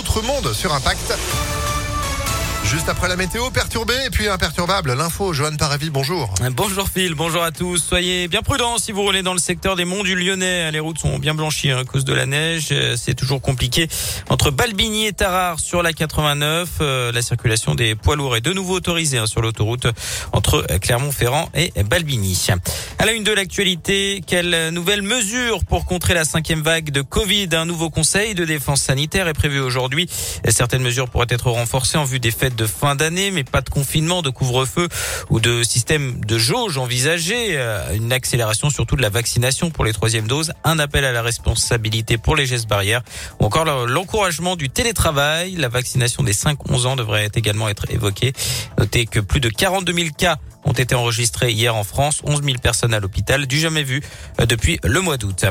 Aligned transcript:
autre 0.00 0.22
monde 0.22 0.54
sur 0.54 0.72
Impact. 0.72 1.59
Juste 2.70 2.88
après 2.88 3.08
la 3.08 3.16
météo, 3.16 3.50
perturbée 3.50 3.98
et 4.06 4.10
puis 4.10 4.28
imperturbable. 4.28 4.92
L'info, 4.92 5.32
Johan 5.32 5.56
Paravi, 5.56 5.90
bonjour. 5.90 6.32
Bonjour 6.52 6.88
Phil, 6.88 7.16
bonjour 7.16 7.42
à 7.42 7.50
tous. 7.50 7.78
Soyez 7.78 8.28
bien 8.28 8.42
prudents 8.42 8.78
si 8.78 8.92
vous 8.92 9.02
roulez 9.02 9.22
dans 9.22 9.32
le 9.32 9.40
secteur 9.40 9.74
des 9.74 9.84
monts 9.84 10.04
du 10.04 10.14
Lyonnais. 10.14 10.70
Les 10.70 10.78
routes 10.78 11.00
sont 11.00 11.18
bien 11.18 11.34
blanchies 11.34 11.72
hein, 11.72 11.78
à 11.78 11.84
cause 11.84 12.04
de 12.04 12.14
la 12.14 12.26
neige. 12.26 12.72
C'est 12.94 13.14
toujours 13.14 13.42
compliqué. 13.42 13.88
Entre 14.28 14.52
Balbigny 14.52 15.06
et 15.06 15.12
Tarare 15.12 15.58
sur 15.58 15.82
la 15.82 15.92
89, 15.92 16.68
euh, 16.80 17.10
la 17.10 17.22
circulation 17.22 17.74
des 17.74 17.96
poids 17.96 18.14
lourds 18.14 18.36
est 18.36 18.40
de 18.40 18.52
nouveau 18.52 18.74
autorisée 18.74 19.18
hein, 19.18 19.26
sur 19.26 19.42
l'autoroute 19.42 19.88
entre 20.30 20.64
Clermont-Ferrand 20.80 21.50
et 21.56 21.72
Balbigny. 21.82 22.46
À 23.00 23.04
la 23.04 23.12
une 23.12 23.24
de 23.24 23.32
l'actualité, 23.32 24.22
quelles 24.24 24.68
nouvelles 24.68 25.02
mesures 25.02 25.64
pour 25.64 25.86
contrer 25.86 26.14
la 26.14 26.24
cinquième 26.24 26.62
vague 26.62 26.90
de 26.92 27.02
Covid? 27.02 27.48
Un 27.52 27.64
nouveau 27.64 27.90
conseil 27.90 28.36
de 28.36 28.44
défense 28.44 28.82
sanitaire 28.82 29.26
est 29.26 29.34
prévu 29.34 29.58
aujourd'hui. 29.58 30.08
Certaines 30.48 30.82
mesures 30.82 31.08
pourraient 31.08 31.26
être 31.30 31.50
renforcées 31.50 31.98
en 31.98 32.04
vue 32.04 32.20
des 32.20 32.30
fêtes 32.30 32.54
de 32.59 32.59
fin 32.66 32.94
d'année, 32.94 33.30
mais 33.30 33.44
pas 33.44 33.60
de 33.60 33.70
confinement, 33.70 34.22
de 34.22 34.30
couvre-feu 34.30 34.88
ou 35.30 35.40
de 35.40 35.62
système 35.62 36.24
de 36.24 36.38
jauge 36.38 36.78
envisagé. 36.78 37.56
Euh, 37.56 37.94
une 37.94 38.12
accélération 38.12 38.70
surtout 38.70 38.96
de 38.96 39.02
la 39.02 39.10
vaccination 39.10 39.70
pour 39.70 39.84
les 39.84 39.92
troisièmes 39.92 40.26
doses, 40.26 40.52
un 40.64 40.78
appel 40.78 41.04
à 41.04 41.12
la 41.12 41.22
responsabilité 41.22 42.18
pour 42.18 42.36
les 42.36 42.46
gestes 42.46 42.68
barrières 42.68 43.02
ou 43.40 43.44
encore 43.44 43.64
l'encouragement 43.64 44.56
du 44.56 44.68
télétravail. 44.68 45.56
La 45.56 45.68
vaccination 45.68 46.22
des 46.22 46.34
5-11 46.34 46.86
ans 46.86 46.96
devrait 46.96 47.30
également 47.34 47.68
être 47.68 47.90
évoquée. 47.90 48.32
Notez 48.78 49.06
que 49.06 49.20
plus 49.20 49.40
de 49.40 49.48
42 49.48 49.92
000 49.92 50.08
cas 50.16 50.38
ont 50.70 50.72
été 50.72 50.94
enregistrés 50.94 51.50
hier 51.50 51.74
en 51.74 51.82
France. 51.82 52.20
11 52.24 52.42
000 52.44 52.58
personnes 52.62 52.94
à 52.94 53.00
l'hôpital, 53.00 53.46
du 53.46 53.58
jamais 53.58 53.82
vu 53.82 54.02
euh, 54.40 54.46
depuis 54.46 54.78
le 54.84 55.00
mois 55.00 55.16
d'août. 55.16 55.44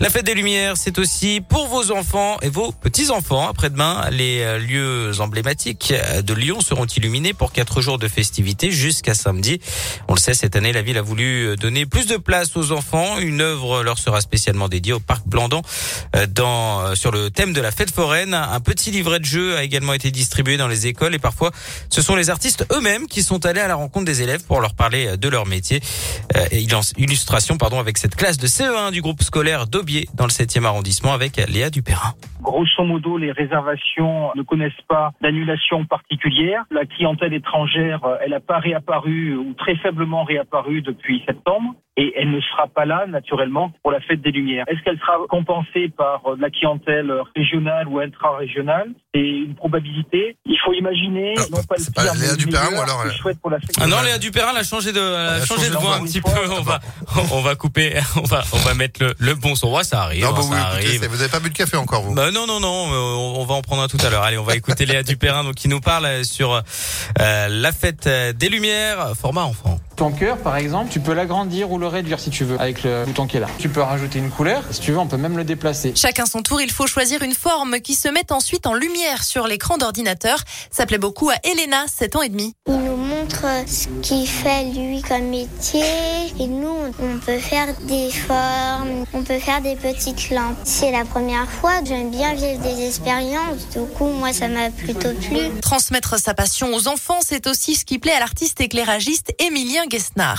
La 0.00 0.10
fête 0.10 0.26
des 0.26 0.34
Lumières, 0.34 0.76
c'est 0.76 0.98
aussi 0.98 1.40
pour 1.40 1.68
vos 1.68 1.92
enfants 1.92 2.38
et 2.42 2.48
vos 2.48 2.72
petits-enfants. 2.72 3.48
Après-demain, 3.48 4.08
les 4.10 4.40
euh, 4.40 4.58
lieux 4.58 5.20
emblématiques 5.20 5.92
euh, 5.92 6.22
de 6.22 6.34
Lyon 6.34 6.60
seront 6.60 6.86
illuminés 6.86 7.34
pour 7.34 7.52
quatre 7.52 7.80
jours 7.80 7.98
de 7.98 8.08
festivités 8.08 8.72
jusqu'à 8.72 9.14
samedi. 9.14 9.60
On 10.08 10.14
le 10.14 10.18
sait, 10.18 10.34
cette 10.34 10.56
année, 10.56 10.72
la 10.72 10.82
ville 10.82 10.98
a 10.98 11.02
voulu 11.02 11.56
donner 11.56 11.86
plus 11.86 12.06
de 12.06 12.16
place 12.16 12.56
aux 12.56 12.72
enfants. 12.72 13.18
Une 13.18 13.40
œuvre 13.40 13.84
leur 13.84 13.98
sera 13.98 14.20
spécialement 14.20 14.68
dédiée 14.68 14.92
au 14.92 15.00
parc 15.00 15.24
Blandan 15.26 15.62
dans, 16.30 16.96
sur 16.96 17.12
le 17.12 17.30
thème 17.30 17.52
de 17.52 17.60
la 17.60 17.70
fête 17.70 17.92
foraine. 17.92 18.34
Un 18.34 18.60
petit 18.60 18.90
livret 18.90 19.20
de 19.20 19.24
jeu 19.24 19.56
a 19.56 19.62
également 19.62 19.92
été 19.92 20.10
distribué 20.10 20.56
dans 20.56 20.68
les 20.68 20.88
écoles 20.88 21.14
et 21.14 21.18
parfois 21.18 21.52
ce 21.90 22.02
sont 22.02 22.16
les 22.16 22.30
artistes 22.30 22.66
eux-mêmes 22.72 23.06
qui 23.06 23.22
sont 23.22 23.46
allés 23.46 23.60
à 23.60 23.68
la 23.68 23.76
rencontre 23.76 24.06
des 24.06 24.22
élèves 24.22 24.42
pour 24.44 24.60
leur 24.60 24.63
parler 24.72 25.18
de 25.18 25.28
leur 25.28 25.46
métier. 25.46 25.80
Euh, 26.36 26.46
et 26.50 26.64
illustration 26.96 27.58
pardon 27.58 27.78
avec 27.78 27.98
cette 27.98 28.16
classe 28.16 28.38
de 28.38 28.46
CE1 28.46 28.92
du 28.92 29.02
groupe 29.02 29.22
scolaire 29.22 29.66
d'Aubier 29.66 30.08
dans 30.14 30.24
le 30.24 30.30
7e 30.30 30.64
arrondissement 30.64 31.12
avec 31.12 31.36
Léa 31.36 31.68
Dupérin. 31.68 32.14
Grosso 32.40 32.84
modo, 32.84 33.16
les 33.16 33.32
réservations 33.32 34.30
ne 34.34 34.42
connaissent 34.42 34.72
pas 34.86 35.12
d'annulation 35.22 35.86
particulière. 35.86 36.64
La 36.70 36.84
clientèle 36.84 37.32
étrangère, 37.32 38.04
euh, 38.04 38.16
elle 38.22 38.30
n'a 38.30 38.40
pas 38.40 38.58
réapparu 38.58 39.34
ou 39.34 39.54
très 39.54 39.76
faiblement 39.76 40.24
réapparu 40.24 40.82
depuis 40.82 41.22
septembre 41.26 41.74
et 41.96 42.12
elle 42.16 42.30
ne 42.30 42.40
sera 42.40 42.66
pas 42.66 42.84
là 42.84 43.06
naturellement 43.06 43.72
pour 43.82 43.92
la 43.92 44.00
fête 44.00 44.20
des 44.20 44.32
Lumières. 44.32 44.64
Est-ce 44.68 44.82
qu'elle 44.82 44.98
sera 44.98 45.18
compensée 45.28 45.88
par 45.96 46.20
euh, 46.26 46.36
la 46.38 46.50
clientèle 46.50 47.12
régionale 47.36 47.88
ou 47.88 48.00
intra-régionale? 48.00 48.90
C'est 49.14 49.20
une 49.20 49.54
probabilité. 49.54 50.36
Il 50.44 50.58
faut 50.64 50.72
imaginer, 50.72 51.34
non 51.52 51.62
pas 51.68 51.76
le 51.78 51.92
pire, 51.92 52.14
Léa 52.14 52.34
Dupérin 52.36 52.76
ou 52.76 52.80
alors 52.80 53.06
chouette 53.12 53.38
pour 53.40 53.50
la 53.50 53.60
fête. 53.60 53.76
Ah 53.80 53.86
non, 53.86 54.02
Léa 54.02 54.18
Dupérin 54.18 54.52
a 54.54 54.62
changé 54.62 54.92
de, 54.92 55.00
a 55.00 55.44
changé 55.44 55.70
de 55.70 55.76
voix 55.76 55.96
un 55.96 56.04
petit 56.04 56.20
peu. 56.20 56.30
On 56.50 56.62
va, 56.62 56.80
on 57.32 57.42
va 57.42 57.54
couper, 57.54 58.00
on 58.16 58.22
va, 58.22 58.44
on 58.52 58.58
va 58.58 58.74
mettre 58.74 59.02
le, 59.02 59.14
le 59.18 59.34
bon 59.34 59.54
son. 59.54 59.72
Ouais, 59.74 59.84
ça 59.84 60.02
arrive. 60.02 60.24
Non, 60.24 60.32
bah, 60.32 60.42
ça 60.42 60.48
oui, 60.48 60.56
arrive. 60.56 60.90
Écoutez, 60.90 61.06
vous 61.08 61.16
n'avez 61.16 61.28
pas 61.28 61.40
bu 61.40 61.50
de 61.50 61.56
café 61.56 61.76
encore, 61.76 62.02
vous 62.02 62.14
bah, 62.14 62.30
Non, 62.30 62.46
non, 62.46 62.60
non. 62.60 62.92
Euh, 62.92 63.38
on 63.40 63.44
va 63.44 63.54
en 63.54 63.62
prendre 63.62 63.82
un 63.82 63.88
tout 63.88 63.98
à 64.04 64.10
l'heure. 64.10 64.22
Allez, 64.22 64.38
on 64.38 64.44
va 64.44 64.56
écouter 64.56 64.86
Léa 64.86 65.02
Dupérin, 65.02 65.44
donc 65.44 65.54
qui 65.54 65.68
nous 65.68 65.80
parle 65.80 66.24
sur 66.24 66.62
euh, 67.20 67.48
la 67.48 67.72
fête 67.72 68.08
des 68.08 68.48
Lumières, 68.48 69.12
format 69.20 69.42
enfant. 69.42 69.80
Ton 69.96 70.10
cœur, 70.10 70.38
par 70.38 70.56
exemple, 70.56 70.90
tu 70.90 70.98
peux 70.98 71.12
l'agrandir 71.12 71.70
ou 71.70 71.78
le 71.78 71.86
réduire 71.86 72.18
si 72.18 72.30
tu 72.30 72.44
veux, 72.44 72.60
avec 72.60 72.82
le 72.82 73.04
bouton 73.04 73.26
qui 73.26 73.36
est 73.36 73.40
là. 73.40 73.46
Tu 73.58 73.68
peux 73.68 73.80
rajouter 73.80 74.18
une 74.18 74.30
couleur, 74.30 74.64
si 74.72 74.80
tu 74.80 74.90
veux, 74.90 74.98
on 74.98 75.06
peut 75.06 75.16
même 75.16 75.36
le 75.36 75.44
déplacer. 75.44 75.92
Chacun 75.94 76.26
son 76.26 76.42
tour, 76.42 76.60
il 76.60 76.72
faut 76.72 76.88
choisir 76.88 77.22
une 77.22 77.34
forme 77.34 77.80
qui 77.80 77.94
se 77.94 78.08
met 78.08 78.32
ensuite 78.32 78.66
en 78.66 78.74
lumière 78.74 79.22
sur 79.22 79.46
l'écran 79.46 79.76
d'ordinateur. 79.78 80.38
Ça 80.70 80.84
plaît 80.86 80.98
beaucoup 80.98 81.30
à 81.30 81.36
Elena, 81.44 81.84
7 81.86 82.16
ans 82.16 82.22
et 82.22 82.28
demi. 82.28 82.54
Il 82.66 82.74
nous 82.74 82.96
montre 82.96 83.44
ce 83.66 83.86
qu'il 84.02 84.26
fait 84.26 84.64
lui 84.64 85.00
comme 85.02 85.28
métier 85.28 85.84
et 86.40 86.46
nous, 86.46 86.76
on 87.00 87.18
peut 87.18 87.38
faire 87.38 87.68
des 87.82 88.10
formes, 88.10 89.04
on 89.12 89.22
peut 89.22 89.38
faire 89.38 89.62
des 89.62 89.76
petites 89.76 90.30
lampes. 90.30 90.56
C'est 90.64 90.90
la 90.90 91.04
première 91.04 91.48
fois, 91.48 91.74
j'aime 91.84 92.10
bien 92.10 92.34
vivre 92.34 92.60
des 92.62 92.86
expériences, 92.86 93.68
du 93.72 93.80
coup, 93.94 94.08
moi, 94.08 94.32
ça 94.32 94.48
m'a 94.48 94.70
plutôt 94.70 95.12
plu. 95.28 95.38
Transmettre 95.62 96.18
sa 96.18 96.34
passion 96.34 96.74
aux 96.74 96.88
enfants, 96.88 97.20
c'est 97.24 97.46
aussi 97.46 97.76
ce 97.76 97.84
qui 97.84 98.00
plaît 98.00 98.12
à 98.12 98.18
l'artiste 98.18 98.60
éclairagiste 98.60 99.32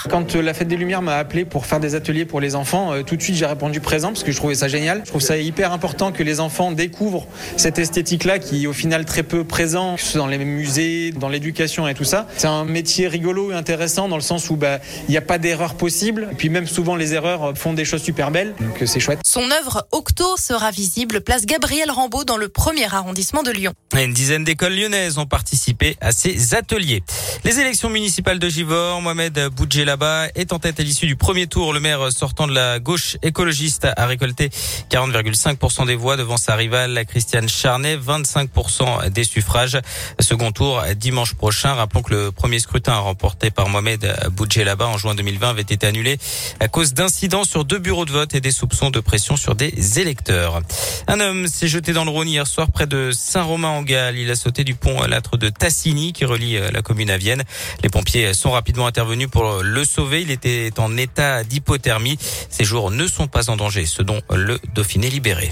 Quand 0.10 0.36
euh, 0.36 0.42
la 0.42 0.54
Fête 0.54 0.68
des 0.68 0.76
Lumières 0.76 1.04
m'a 1.04 1.18
appelé 1.18 1.46
pour 1.46 1.68
faire 1.68 1.80
des 1.80 1.94
ateliers 1.94 2.26
pour 2.26 2.40
les 2.40 2.56
enfants, 2.56 2.94
euh, 2.94 3.04
tout 3.04 3.16
de 3.16 3.22
suite 3.22 3.36
j'ai 3.36 3.46
répondu 3.46 3.80
présent 3.80 4.08
parce 4.10 4.24
que 4.24 4.32
je 4.32 4.38
trouvais 4.38 4.56
ça 4.56 4.68
génial. 4.68 5.02
Je 5.06 5.10
trouve 5.10 5.22
ça 5.22 5.38
hyper 5.38 5.72
important 5.72 6.12
que 6.12 6.24
les 6.24 6.40
enfants 6.40 6.72
découvrent 6.72 7.28
cette 7.56 7.78
esthétique-là 7.78 8.40
qui 8.40 8.64
est 8.64 8.68
au 8.68 8.74
final 8.74 9.06
très 9.06 9.22
peu 9.22 9.44
présent, 9.44 9.98
dans 10.16 10.26
les 10.26 10.40
musées, 10.40 11.12
dans 11.12 11.30
l'éducation 11.30 11.88
et 11.88 11.94
tout 11.94 12.04
ça. 12.04 12.28
C'est 12.38 12.48
un 12.48 12.66
métier 12.66 13.08
rigolo 13.08 13.52
et 13.52 13.54
intéressant 13.54 14.10
dans 14.10 14.16
le 14.16 14.24
sens 14.24 14.50
où 14.50 14.56
bah, 14.56 14.80
il 15.08 15.12
n'y 15.12 15.18
a 15.18 15.22
pas 15.22 15.38
d'erreur 15.38 15.76
possible. 15.76 16.28
Et 16.32 16.36
puis 16.36 16.50
même 16.50 16.68
souvent 16.68 16.96
les 16.96 17.14
erreurs 17.14 17.56
font 17.56 17.74
des 17.74 17.86
choses 17.86 18.02
super 18.02 18.32
belles, 18.32 18.56
donc 18.60 18.82
euh, 18.82 18.86
c'est 18.88 19.00
chouette. 19.00 19.20
Son 19.24 19.52
œuvre 19.52 19.88
Octo 19.92 20.38
sera 20.38 20.72
visible 20.72 21.22
place 21.22 21.46
Gabriel 21.46 21.92
Rambaud 21.92 22.24
dans 22.24 22.38
le 22.38 22.50
premier 22.50 22.92
arrondissement 22.92 23.44
de 23.44 23.52
Lyon. 23.52 23.74
Une 23.96 24.14
dizaine 24.14 24.44
d'écoles 24.44 24.76
lyonnaises 24.76 25.20
ont 25.20 25.28
participé 25.28 25.98
à 26.02 26.12
ces 26.12 26.56
ateliers. 26.56 27.04
Les 27.44 27.60
élections 27.60 27.90
municipales 27.90 28.40
de 28.40 28.50
Givor, 28.50 29.02
Mohamed 29.02 29.35
là-bas 29.86 30.28
est 30.36 30.54
en 30.54 30.60
tête 30.60 30.80
à 30.80 30.84
l'issue 30.84 31.08
du 31.08 31.16
premier 31.16 31.48
tour. 31.48 31.74
Le 31.74 31.80
maire 31.80 32.12
sortant 32.12 32.48
de 32.48 32.54
la 32.54 32.80
gauche 32.80 33.18
écologiste 33.22 33.88
a 33.96 34.06
récolté 34.06 34.50
40,5% 34.90 35.86
des 35.86 35.96
voix 35.96 36.18
devant 36.18 36.38
sa 36.38 36.56
rivale 36.56 37.06
Christiane 37.08 37.50
Charnet, 37.50 37.98
25% 37.98 39.10
des 39.10 39.24
suffrages. 39.24 39.78
Second 40.20 40.52
tour 40.52 40.84
dimanche 40.96 41.34
prochain. 41.34 41.74
Rappelons 41.74 42.02
que 42.02 42.14
le 42.14 42.32
premier 42.32 42.60
scrutin 42.60 42.96
remporté 42.96 43.52
par 43.52 43.70
Mohamed 43.70 44.16
là-bas 44.64 44.88
en 44.88 44.98
juin 44.98 45.16
2020 45.16 45.50
avait 45.50 45.62
été 45.62 45.86
annulé 45.88 46.18
à 46.60 46.68
cause 46.68 46.94
d'incidents 46.94 47.44
sur 47.44 47.66
deux 47.66 47.80
bureaux 47.80 48.06
de 48.06 48.12
vote 48.12 48.36
et 48.36 48.42
des 48.42 48.52
soupçons 48.52 48.90
de 48.90 49.00
pression 49.00 49.36
sur 49.36 49.56
des 49.56 50.00
électeurs. 50.00 50.62
Un 51.08 51.20
homme 51.20 51.48
s'est 51.48 51.68
jeté 51.68 51.94
dans 51.94 52.06
le 52.06 52.12
Rhône 52.12 52.28
hier 52.28 52.48
soir 52.48 52.72
près 52.72 52.88
de 52.88 53.12
Saint-Romain-en-Galles. 53.12 54.18
Il 54.18 54.32
a 54.32 54.36
sauté 54.36 54.64
du 54.64 54.76
pont 54.76 55.02
à 55.02 55.08
l'âtre 55.08 55.38
de 55.38 55.50
Tassini 55.50 56.14
qui 56.14 56.26
relie 56.26 56.58
la 56.72 56.82
commune 56.82 57.10
à 57.10 57.18
Vienne. 57.18 57.44
Les 57.84 57.90
pompiers 57.90 58.34
sont 58.34 58.52
rapidement 58.52 58.88
intervenus 58.88 59.25
pour 59.28 59.62
le 59.62 59.86
sauver. 59.86 60.22
Il 60.22 60.32
était 60.32 60.72
en 60.78 60.98
état 60.98 61.44
d'hypothermie. 61.44 62.18
Ses 62.50 62.64
jours 62.64 62.92
ne 62.92 63.08
sont 63.08 63.28
pas 63.28 63.50
en 63.50 63.56
danger, 63.56 63.86
ce 63.86 64.02
dont 64.02 64.22
le 64.30 64.60
Dauphiné 64.74 65.10
libéré. 65.10 65.52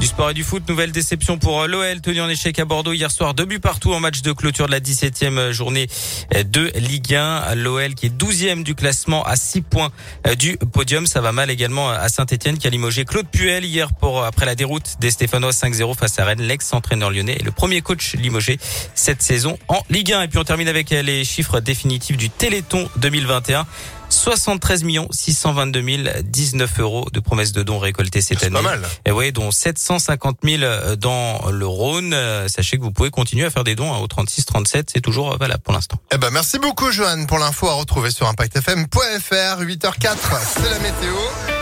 Du 0.00 0.06
sport 0.06 0.30
et 0.30 0.34
du 0.34 0.44
foot, 0.44 0.62
nouvelle 0.68 0.92
déception 0.92 1.38
pour 1.38 1.66
l'OL 1.66 2.00
tenu 2.00 2.20
en 2.20 2.28
échec 2.28 2.56
à 2.60 2.64
Bordeaux 2.64 2.92
hier 2.92 3.10
soir. 3.10 3.34
Deux 3.34 3.46
buts 3.46 3.58
partout 3.58 3.92
en 3.92 3.98
match 3.98 4.22
de 4.22 4.30
clôture 4.30 4.66
de 4.66 4.70
la 4.70 4.78
17e 4.78 5.50
journée 5.50 5.88
de 6.32 6.70
Ligue 6.76 7.16
1. 7.16 7.56
L'OL 7.56 7.94
qui 7.96 8.06
est 8.06 8.16
12e 8.16 8.62
du 8.62 8.76
classement 8.76 9.24
à 9.24 9.34
6 9.34 9.62
points 9.62 9.90
du 10.38 10.56
podium. 10.56 11.08
Ça 11.08 11.20
va 11.20 11.32
mal 11.32 11.50
également 11.50 11.90
à 11.90 12.08
Saint-Etienne 12.08 12.58
qui 12.58 12.68
a 12.68 12.70
limogé 12.70 13.04
Claude 13.04 13.26
Puel 13.26 13.64
hier 13.64 13.92
pour 13.92 14.22
après 14.22 14.46
la 14.46 14.54
déroute 14.54 14.98
des 15.00 15.10
Stéphanois 15.10 15.50
5-0 15.50 15.96
face 15.96 16.16
à 16.20 16.24
Rennes. 16.24 16.42
L'ex-entraîneur 16.42 17.10
lyonnais 17.10 17.36
et 17.40 17.42
le 17.42 17.50
premier 17.50 17.80
coach 17.80 18.14
limogé 18.14 18.58
cette 18.94 19.22
saison 19.22 19.58
en 19.66 19.82
Ligue 19.90 20.12
1. 20.12 20.22
Et 20.22 20.28
puis 20.28 20.38
on 20.38 20.44
termine 20.44 20.68
avec 20.68 20.90
les 20.90 21.24
chiffres 21.24 21.58
définitifs 21.58 22.16
du 22.16 22.30
Téléthon 22.30 22.88
2021. 22.98 23.66
73 24.08 24.84
622 25.10 26.22
019 26.22 26.80
euros 26.80 27.06
de 27.12 27.20
promesses 27.20 27.52
de 27.52 27.62
dons 27.62 27.78
récoltés 27.78 28.20
cette 28.20 28.42
année. 28.42 28.54
Pas 28.54 28.62
mal. 28.62 28.82
Et 29.04 29.10
oui, 29.10 29.32
dont 29.32 29.50
750 29.50 30.38
000 30.42 30.62
dans 30.96 31.50
le 31.50 31.66
Rhône. 31.66 32.16
Sachez 32.48 32.78
que 32.78 32.82
vous 32.82 32.92
pouvez 32.92 33.10
continuer 33.10 33.44
à 33.44 33.50
faire 33.50 33.64
des 33.64 33.74
dons 33.74 33.92
hein, 33.92 33.98
au 33.98 34.06
36 34.06 34.46
37. 34.46 34.90
C'est 34.92 35.00
toujours 35.00 35.36
valable 35.36 35.62
pour 35.62 35.74
l'instant. 35.74 35.98
Eh 36.12 36.18
ben, 36.18 36.30
merci 36.30 36.58
beaucoup, 36.58 36.90
Johan, 36.90 37.26
pour 37.26 37.38
l'info 37.38 37.68
à 37.68 37.74
retrouver 37.74 38.10
sur 38.10 38.28
impactfm.fr. 38.28 39.62
8h04, 39.62 40.16
c'est 40.54 40.70
la 40.70 40.78
météo. 40.78 41.57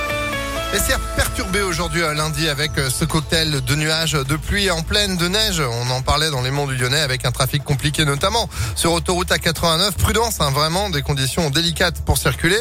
Et 0.74 0.78
c'est 0.78 0.98
perturbé 1.14 1.62
aujourd'hui 1.62 2.00
lundi 2.00 2.48
avec 2.48 2.76
euh, 2.76 2.90
ce 2.90 3.04
cocktail 3.04 3.62
de 3.64 3.74
nuages, 3.74 4.12
de 4.12 4.36
pluie 4.36 4.70
en 4.70 4.82
pleine 4.82 5.16
de 5.16 5.28
neige. 5.28 5.60
On 5.60 5.90
en 5.90 6.02
parlait 6.02 6.30
dans 6.30 6.42
les 6.42 6.50
monts 6.50 6.66
du 6.66 6.76
Lyonnais 6.76 7.00
avec 7.00 7.24
un 7.24 7.30
trafic 7.30 7.64
compliqué 7.64 8.04
notamment 8.04 8.48
sur 8.74 8.92
autoroute 8.92 9.30
A89. 9.30 9.92
Prudence, 9.92 10.40
hein, 10.40 10.50
vraiment 10.50 10.90
des 10.90 11.02
conditions 11.02 11.50
délicates 11.50 12.04
pour 12.04 12.18
circuler. 12.18 12.58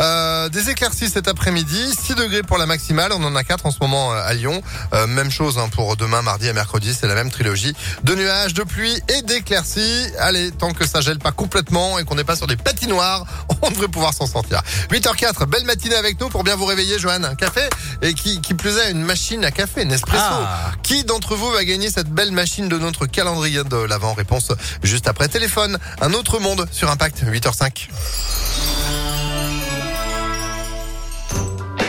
Euh, 0.00 0.48
des 0.48 0.70
éclaircies 0.70 1.08
cet 1.08 1.28
après-midi, 1.28 1.94
6 1.94 2.16
degrés 2.16 2.42
pour 2.42 2.58
la 2.58 2.66
maximale. 2.66 3.12
On 3.12 3.22
en 3.24 3.36
a 3.36 3.44
4 3.44 3.66
en 3.66 3.70
ce 3.70 3.78
moment 3.80 4.12
euh, 4.12 4.22
à 4.24 4.34
Lyon. 4.34 4.60
Euh, 4.92 5.06
même 5.06 5.30
chose 5.30 5.58
hein, 5.58 5.68
pour 5.70 5.96
demain, 5.96 6.22
mardi 6.22 6.48
et 6.48 6.52
mercredi. 6.52 6.92
C'est 6.92 7.06
la 7.06 7.14
même 7.14 7.30
trilogie 7.30 7.74
de 8.02 8.14
nuages, 8.14 8.54
de 8.54 8.64
pluie 8.64 9.00
et 9.08 9.22
d'éclaircies. 9.22 10.06
Allez, 10.18 10.50
tant 10.50 10.72
que 10.72 10.86
ça 10.86 11.00
gèle 11.00 11.18
pas 11.18 11.32
complètement 11.32 11.98
et 11.98 12.04
qu'on 12.04 12.16
n'est 12.16 12.24
pas 12.24 12.36
sur 12.36 12.46
des 12.46 12.56
patinoires, 12.56 13.24
on 13.62 13.70
devrait 13.70 13.88
pouvoir 13.88 14.12
s'en 14.12 14.26
sortir. 14.26 14.62
8h04, 14.90 15.46
belle 15.46 15.64
matinée 15.64 15.96
avec 15.96 16.20
nous 16.20 16.28
pour 16.28 16.44
bien 16.44 16.56
vous 16.56 16.66
réveiller, 16.66 16.98
Joanne. 16.98 17.34
Café 17.44 17.68
et 18.00 18.14
qui, 18.14 18.40
qui 18.40 18.54
plus 18.54 18.76
est 18.78 18.90
une 18.90 19.02
machine 19.02 19.44
à 19.44 19.50
café, 19.50 19.84
Nespresso. 19.84 20.22
Ah. 20.22 20.72
Qui 20.82 21.04
d'entre 21.04 21.36
vous 21.36 21.50
va 21.50 21.64
gagner 21.64 21.90
cette 21.90 22.08
belle 22.08 22.32
machine 22.32 22.68
de 22.68 22.78
notre 22.78 23.06
calendrier 23.06 23.64
de 23.64 23.76
l'avant 23.76 24.14
Réponse 24.14 24.52
juste 24.82 25.08
après 25.08 25.28
téléphone? 25.28 25.78
Un 26.00 26.12
autre 26.14 26.38
monde 26.38 26.66
sur 26.70 26.90
Impact, 26.90 27.24
8h05. 27.24 27.88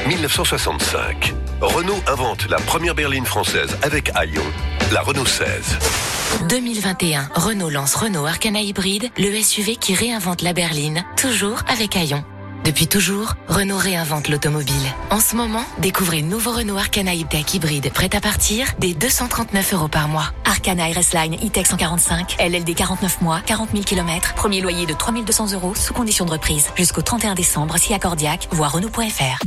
1965. 0.07 1.33
Renault 1.61 2.01
invente 2.07 2.49
la 2.49 2.57
première 2.57 2.95
berline 2.95 3.25
française 3.25 3.75
avec 3.81 4.11
Aion, 4.21 4.43
la 4.91 5.01
Renault 5.01 5.25
16. 5.25 5.47
2021, 6.49 7.29
Renault 7.33 7.69
lance 7.69 7.95
Renault 7.95 8.25
Arcana 8.25 8.59
Hybride, 8.59 9.09
le 9.17 9.41
SUV 9.41 9.77
qui 9.77 9.95
réinvente 9.95 10.41
la 10.41 10.53
berline, 10.53 11.05
toujours 11.15 11.63
avec 11.69 11.95
Aion. 11.95 12.23
Depuis 12.65 12.87
toujours, 12.87 13.35
Renault 13.47 13.77
réinvente 13.77 14.27
l'automobile. 14.27 14.73
En 15.11 15.19
ce 15.19 15.35
moment, 15.35 15.63
découvrez 15.77 16.21
le 16.21 16.27
nouveau 16.27 16.51
Renault 16.51 16.77
Arcana 16.77 17.13
E-Tech 17.13 17.53
hybride 17.53 17.93
prêt 17.93 18.09
à 18.15 18.19
partir 18.19 18.65
des 18.79 18.95
239 18.95 19.73
euros 19.75 19.87
par 19.87 20.07
mois. 20.07 20.31
Arcana 20.45 20.85
RS 20.85 21.13
Line 21.13 21.35
E-Tech 21.35 21.67
145, 21.67 22.37
LLD 22.39 22.73
49 22.73 23.21
mois, 23.21 23.41
40 23.45 23.69
000 23.71 23.83
km, 23.83 24.33
premier 24.33 24.61
loyer 24.61 24.87
de 24.87 24.93
3200 24.93 25.53
euros 25.53 25.75
sous 25.75 25.93
condition 25.93 26.25
de 26.25 26.31
reprise. 26.31 26.69
Jusqu'au 26.75 27.03
31 27.03 27.35
décembre 27.35 27.77
si 27.77 27.93
accordiaque, 27.93 28.47
voire 28.51 28.71
Renault.fr. 28.71 29.37